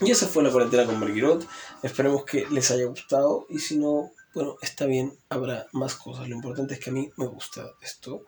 Y 0.01 0.11
esa 0.11 0.27
fue 0.27 0.43
la 0.43 0.51
cuarentena 0.51 0.85
con 0.85 0.99
Marguerite. 0.99 1.45
Esperemos 1.83 2.23
que 2.23 2.47
les 2.49 2.71
haya 2.71 2.85
gustado. 2.85 3.45
Y 3.49 3.59
si 3.59 3.77
no, 3.77 4.11
bueno, 4.33 4.55
está 4.61 4.85
bien, 4.85 5.17
habrá 5.29 5.67
más 5.73 5.95
cosas. 5.95 6.27
Lo 6.27 6.35
importante 6.35 6.75
es 6.75 6.79
que 6.79 6.89
a 6.89 6.93
mí 6.93 7.11
me 7.17 7.27
gusta 7.27 7.71
esto. 7.81 8.23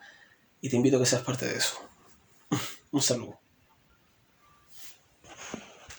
Y 0.61 0.69
te 0.69 0.75
invito 0.75 0.97
a 0.97 0.99
que 0.99 1.05
seas 1.05 1.23
parte 1.23 1.45
de 1.45 1.57
eso. 1.57 1.75
Un 2.91 3.01
saludo. 3.01 3.40